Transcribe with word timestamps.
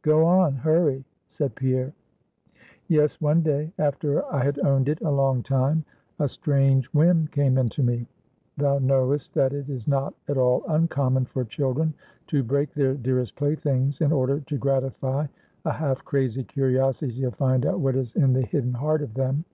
"Go 0.00 0.24
on 0.24 0.54
hurry," 0.54 1.04
said 1.26 1.54
Pierre. 1.54 1.92
"Yes, 2.88 3.20
one 3.20 3.42
day, 3.42 3.70
after 3.78 4.24
I 4.32 4.42
had 4.42 4.58
owned 4.60 4.88
it 4.88 5.02
a 5.02 5.10
long 5.10 5.42
time, 5.42 5.84
a 6.18 6.26
strange 6.26 6.86
whim 6.94 7.26
came 7.26 7.58
into 7.58 7.82
me. 7.82 8.06
Thou 8.56 8.78
know'st 8.78 9.34
that 9.34 9.52
it 9.52 9.68
is 9.68 9.86
not 9.86 10.14
at 10.26 10.38
all 10.38 10.64
uncommon 10.68 11.26
for 11.26 11.44
children 11.44 11.92
to 12.28 12.42
break 12.42 12.72
their 12.72 12.94
dearest 12.94 13.36
playthings 13.36 14.00
in 14.00 14.10
order 14.10 14.40
to 14.40 14.56
gratify 14.56 15.26
a 15.66 15.72
half 15.72 16.02
crazy 16.02 16.44
curiosity 16.44 17.20
to 17.20 17.30
find 17.30 17.66
out 17.66 17.78
what 17.78 17.94
is 17.94 18.14
in 18.16 18.32
the 18.32 18.40
hidden 18.40 18.72
heart 18.72 19.02
of 19.02 19.12
them. 19.12 19.44